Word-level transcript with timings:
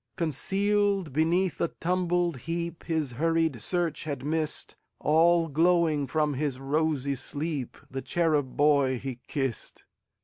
Concealed 0.15 1.13
beneath 1.13 1.61
a 1.61 1.67
tumbled 1.67 2.35
heapHis 2.39 3.13
hurried 3.13 3.61
search 3.61 4.03
had 4.03 4.25
missed, 4.25 4.75
All 4.97 5.47
glowing 5.47 6.07
from 6.07 6.33
his 6.33 6.59
rosy 6.59 7.13
sleep, 7.13 7.77
The 7.91 8.01
cherub 8.01 8.57
boy 8.57 8.97
he 8.97 9.19
kissed. 9.27 9.85